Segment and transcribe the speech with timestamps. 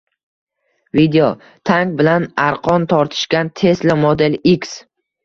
[0.99, 1.27] Video:
[1.69, 4.73] Tank bilan arqon tortishgan Tesla Model X